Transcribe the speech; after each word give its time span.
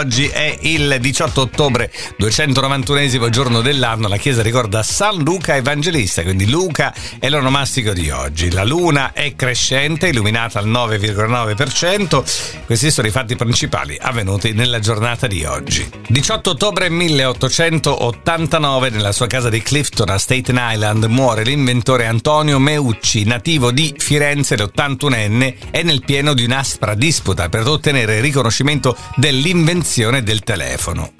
oggi 0.00 0.28
è 0.28 0.56
il 0.62 0.96
18 0.98 1.42
ottobre, 1.42 1.92
291 2.16 3.28
giorno 3.28 3.60
dell'anno. 3.60 4.08
La 4.08 4.16
Chiesa 4.16 4.40
ricorda 4.40 4.82
San 4.82 5.18
Luca 5.18 5.56
Evangelista, 5.56 6.22
quindi 6.22 6.48
Luca 6.48 6.94
è 7.18 7.28
l'onomastico 7.28 7.92
di 7.92 8.08
oggi. 8.08 8.50
La 8.50 8.64
luna 8.64 9.12
è 9.12 9.34
crescente, 9.36 10.08
illuminata 10.08 10.58
al 10.58 10.68
9,9%. 10.68 12.62
Questi 12.64 12.90
sono 12.90 13.08
i 13.08 13.10
fatti 13.10 13.36
principali 13.36 13.98
avvenuti 14.00 14.54
nella 14.54 14.78
giornata 14.78 15.26
di 15.26 15.44
oggi. 15.44 15.86
18 16.08 16.50
ottobre 16.50 16.88
1889, 16.88 18.88
nella 18.88 19.12
sua 19.12 19.26
casa 19.26 19.50
di 19.50 19.60
Clifton 19.60 20.08
a 20.08 20.16
Staten 20.16 20.58
Island, 20.58 21.04
muore 21.04 21.42
l'inventore 21.42 22.06
Antonio 22.06 22.58
Meucci, 22.58 23.24
nativo 23.24 23.70
di 23.70 23.94
Firenze, 23.98 24.56
l'81enne, 24.56 25.56
è 25.70 25.82
nel 25.82 26.02
pieno 26.06 26.32
di 26.32 26.44
un'aspra 26.44 26.94
disputa 26.94 27.50
per 27.50 27.66
ottenere 27.66 28.16
il 28.16 28.22
riconoscimento 28.22 28.96
dell'invenzione 29.16 29.88
del 30.22 30.44
telefono. 30.44 31.14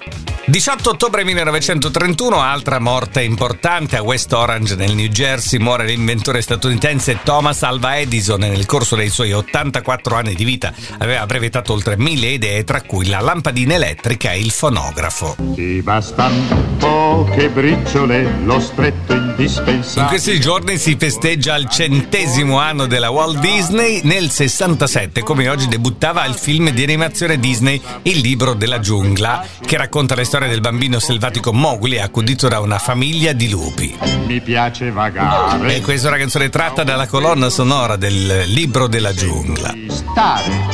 18 0.45 0.89
ottobre 0.89 1.23
1931, 1.23 2.41
altra 2.41 2.79
morte 2.79 3.21
importante 3.21 3.95
a 3.95 4.01
West 4.01 4.33
Orange 4.33 4.75
nel 4.75 4.95
New 4.95 5.07
Jersey, 5.07 5.59
muore 5.59 5.85
l'inventore 5.85 6.41
statunitense 6.41 7.19
Thomas 7.23 7.63
Alva 7.63 7.97
Edison 7.97 8.39
nel 8.39 8.65
corso 8.65 8.95
dei 8.95 9.09
suoi 9.09 9.31
84 9.31 10.15
anni 10.15 10.33
di 10.33 10.43
vita. 10.43 10.73
Aveva 10.97 11.25
brevettato 11.25 11.73
oltre 11.73 11.95
mille 11.97 12.27
idee, 12.27 12.63
tra 12.63 12.81
cui 12.81 13.07
la 13.07 13.19
lampadina 13.19 13.75
elettrica 13.75 14.31
e 14.31 14.39
il 14.39 14.51
fonografo. 14.51 15.35
Ti 15.53 15.81
bastano 15.83 16.69
poche 16.79 17.49
briciole, 17.49 18.29
lo 18.43 18.59
stretto 18.59 19.13
indispensabile. 19.13 20.01
In 20.01 20.07
questi 20.07 20.39
giorni 20.39 20.77
si 20.77 20.95
festeggia 20.97 21.55
il 21.55 21.69
centesimo 21.69 22.57
anno 22.57 22.87
della 22.87 23.09
Walt 23.09 23.39
Disney. 23.39 24.01
Nel 24.03 24.29
67, 24.29 25.21
come 25.21 25.47
oggi, 25.47 25.67
debuttava 25.67 26.25
il 26.25 26.33
film 26.35 26.71
di 26.71 26.83
animazione 26.83 27.39
Disney 27.39 27.79
Il 28.03 28.19
libro 28.19 28.53
della 28.61 28.79
giungla, 28.79 29.43
che 29.65 29.75
racconta 29.75 30.13
la 30.13 30.23
storia 30.23 30.47
del 30.47 30.61
bambino 30.61 30.99
selvatico 30.99 31.51
Mowgli 31.51 31.97
accudito 31.97 32.47
da 32.47 32.59
una 32.59 32.77
famiglia 32.77 33.33
di 33.33 33.49
lupi. 33.49 33.97
Mi 34.27 34.39
piace 34.39 34.91
vagare. 34.91 35.77
E 35.77 35.81
questa 35.81 36.07
è 36.07 36.11
una 36.11 36.19
canzone 36.19 36.49
tratta 36.49 36.83
dalla 36.83 37.07
colonna 37.07 37.49
sonora 37.49 37.95
del 37.95 38.43
libro 38.45 38.85
della 38.85 39.13
giungla. 39.13 39.73
Stare 39.87 40.67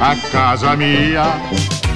a 0.00 0.16
casa 0.28 0.74
mia. 0.74 1.89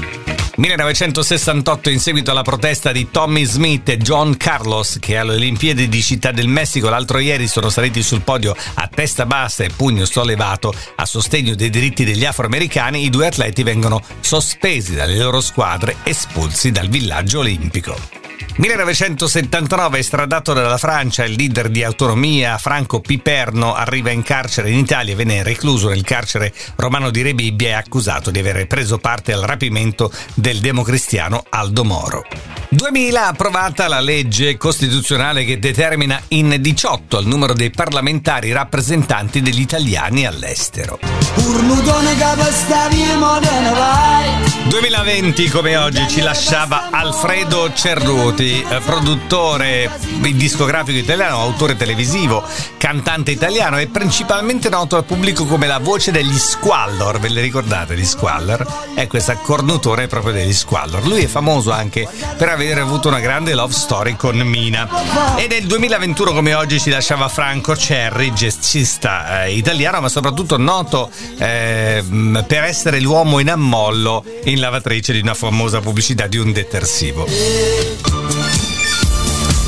1968 0.56 1.91
in 1.91 1.98
seguito 1.98 2.30
alla 2.30 2.42
protesta 2.42 2.92
di 2.92 3.10
Tommy 3.10 3.44
Smith 3.44 3.88
e 3.88 3.97
John 3.97 4.36
Carlos 4.36 4.98
che 5.00 5.16
alle 5.16 5.34
Olimpiadi 5.34 5.88
di 5.88 6.00
Città 6.00 6.30
del 6.30 6.47
Messico 6.47 6.88
l'altro 6.88 7.19
ieri 7.19 7.48
sono 7.48 7.70
saliti 7.70 8.02
sul 8.05 8.22
podio 8.22 8.55
a 8.75 8.88
testa 8.88 9.27
bassa 9.27 9.64
e 9.64 9.70
pugno 9.75 10.05
sollevato 10.05 10.72
a 10.94 11.05
sostegno 11.06 11.56
dei 11.56 11.70
diritti 11.70 12.05
degli 12.05 12.25
afroamericani, 12.25 13.05
i 13.05 13.10
due 13.10 13.27
atleti 13.27 13.64
vengono 13.64 14.00
sospesi 14.20 14.94
dalle 14.94 15.19
loro 15.19 15.41
squadre 15.41 15.97
espulsi 16.05 16.70
dal 16.70 16.88
villaggio 16.88 17.41
olimpico. 17.41 18.23
1979, 18.56 19.98
estradato 19.98 20.52
dalla 20.52 20.78
Francia, 20.78 21.24
il 21.24 21.34
leader 21.34 21.69
di 21.69 21.83
autonomia 21.83 22.56
Franco 22.56 23.00
Piperno 23.00 23.74
arriva 23.74 24.10
in 24.10 24.22
carcere 24.22 24.70
in 24.70 24.78
Italia 24.78 25.12
e 25.12 25.16
viene 25.16 25.42
recluso 25.42 25.88
nel 25.88 26.05
carcere 26.05 26.52
romano 26.77 27.10
di 27.10 27.22
Rebibbia 27.22 27.70
e 27.70 27.72
accusato 27.72 28.30
di 28.30 28.38
aver 28.38 28.69
preso 28.69 28.98
parte 28.98 29.32
al 29.32 29.42
rapimento 29.42 30.12
del 30.34 30.60
democristiano 30.60 31.44
Aldo 31.48 31.84
Moro. 31.84 32.25
2000 32.69 33.27
approvata 33.27 33.88
la 33.88 34.00
legge 34.00 34.56
costituzionale 34.56 35.44
che 35.44 35.58
determina 35.58 36.20
in 36.28 36.56
18 36.60 37.19
il 37.19 37.27
numero 37.27 37.55
dei 37.55 37.70
parlamentari 37.70 38.52
rappresentanti 38.52 39.42
degli 39.42 39.60
italiani 39.60 40.27
all'estero. 40.27 41.00
2020 44.75 45.50
come 45.50 45.77
oggi 45.77 46.05
ci 46.08 46.20
lasciava 46.20 46.89
Alfredo 46.91 47.72
Cerruti, 47.72 48.61
eh, 48.61 48.81
produttore 48.81 49.89
discografico 50.33 50.98
italiano, 50.98 51.39
autore 51.39 51.77
televisivo, 51.77 52.42
cantante 52.77 53.31
italiano 53.31 53.78
e 53.78 53.87
principalmente 53.87 54.69
noto 54.69 54.97
al 54.97 55.04
pubblico 55.04 55.44
come 55.44 55.69
la 55.69 55.78
voce 55.78 56.10
degli 56.10 56.37
Squallor, 56.37 57.21
ve 57.21 57.28
le 57.28 57.41
ricordate 57.41 57.97
gli 57.97 58.04
Squallor? 58.04 58.66
È 58.94 59.06
questa 59.06 59.37
cornutore 59.37 60.09
proprio 60.09 60.32
degli 60.32 60.53
Squallor. 60.53 61.06
Lui 61.06 61.22
è 61.22 61.28
famoso 61.28 61.70
anche 61.70 62.09
per 62.37 62.49
aver 62.49 62.78
avuto 62.78 63.06
una 63.06 63.20
grande 63.20 63.54
love 63.54 63.72
story 63.72 64.16
con 64.16 64.37
Mina. 64.38 65.37
E 65.37 65.47
nel 65.47 65.66
2021 65.66 66.32
come 66.32 66.54
oggi 66.54 66.81
ci 66.81 66.91
lasciava 66.91 67.28
Franco 67.28 67.76
Cerri, 67.76 68.34
gestista 68.34 69.44
eh, 69.44 69.54
italiano 69.54 70.00
ma 70.00 70.09
soprattutto 70.09 70.56
noto 70.56 71.10
eh, 71.38 72.03
per 72.47 72.65
essere 72.65 72.99
l'uomo 72.99 73.38
in 73.38 73.50
ammollo 73.50 74.25
in 74.44 74.62
lavatrice 74.64 75.12
di 75.12 75.20
una 75.20 75.34
famosa 75.34 75.80
pubblicità 75.80 76.26
di 76.26 76.38
un 76.38 76.50
detersivo. 76.52 77.26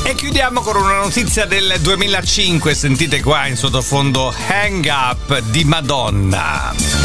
E 0.03 0.15
chiudiamo 0.15 0.61
con 0.61 0.75
una 0.75 0.99
notizia 0.99 1.45
del 1.45 1.75
2005, 1.81 2.73
sentite 2.73 3.21
qua 3.21 3.45
in 3.45 3.57
sottofondo 3.57 4.33
Hang 4.47 4.85
Up 4.85 5.39
di 5.51 5.63
Madonna. 5.65 6.96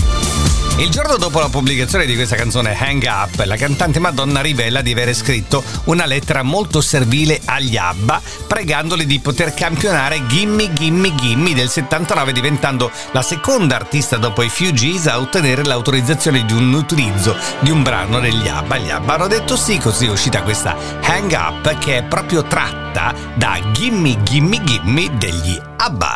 Il 0.83 0.91
giorno 0.91 1.17
dopo 1.17 1.39
la 1.39 1.49
pubblicazione 1.49 2.07
di 2.07 2.17
questa 2.17 2.35
canzone 2.35 2.77
Hang 2.77 3.05
Up, 3.05 3.41
la 3.45 3.55
cantante 3.55 4.01
Madonna 4.01 4.41
rivela 4.41 4.83
di 4.83 4.91
aver 4.91 5.15
scritto 5.15 5.63
una 5.85 6.07
lettera 6.07 6.43
molto 6.43 6.81
servile 6.81 7.41
agli 7.45 7.77
ABBA, 7.77 8.21
pregandoli 8.49 9.07
di 9.07 9.21
poter 9.21 9.55
campionare 9.55 10.27
Gimme 10.27 10.73
Gimme 10.73 11.15
Gimme 11.15 11.55
del 11.55 11.69
79, 11.69 12.33
diventando 12.33 12.91
la 13.13 13.23
seconda 13.23 13.77
artista 13.77 14.17
dopo 14.17 14.43
i 14.43 14.49
Fugees 14.49 15.07
a 15.07 15.21
ottenere 15.21 15.63
l'autorizzazione 15.63 16.45
di 16.45 16.53
un 16.53 16.73
utilizzo 16.73 17.37
di 17.61 17.71
un 17.71 17.85
brano 17.85 18.19
degli 18.19 18.49
ABBA. 18.49 18.77
Gli 18.79 18.91
ABBA 18.91 19.15
hanno 19.15 19.29
detto 19.29 19.55
sì, 19.55 19.79
così 19.79 20.07
è 20.07 20.11
uscita 20.11 20.43
questa 20.43 20.77
Hang 21.01 21.31
Up 21.31 21.79
che 21.79 21.99
è 21.99 22.03
proprio 22.03 22.43
tratta 22.43 23.15
da 23.37 23.61
Gimme 23.71 24.21
Gimme 24.25 24.61
Gimme 24.65 25.17
degli 25.17 25.57
ABBA. 25.77 26.13